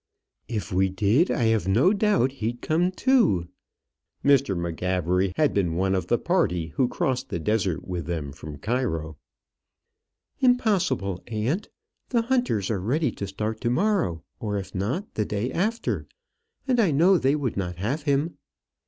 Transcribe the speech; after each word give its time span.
"If 0.47 0.73
we 0.73 0.89
did 0.89 1.29
I 1.29 1.43
have 1.43 1.67
no 1.67 1.93
doubt 1.93 2.31
he'd 2.31 2.63
come 2.63 2.89
too." 2.91 3.49
Mr. 4.25 4.57
M'Gabbery 4.57 5.31
had 5.35 5.53
been 5.53 5.75
one 5.75 5.93
of 5.93 6.07
the 6.07 6.17
party 6.17 6.69
who 6.69 6.87
crossed 6.87 7.29
the 7.29 7.37
desert 7.39 7.87
with 7.87 8.07
them 8.07 8.31
from 8.31 8.57
Cairo. 8.57 9.17
"Impossible, 10.39 11.21
aunt. 11.27 11.67
The 12.09 12.23
Hunters 12.23 12.71
are 12.71 12.81
ready 12.81 13.11
to 13.11 13.27
start 13.27 13.61
to 13.61 13.69
morrow, 13.69 14.23
or, 14.39 14.57
if 14.57 14.73
not, 14.73 15.13
the 15.13 15.23
day 15.23 15.51
after, 15.51 16.07
and 16.67 16.79
I 16.79 16.89
know 16.89 17.19
they 17.19 17.35
would 17.35 17.55
not 17.55 17.75
have 17.75 18.01
him." 18.01 18.39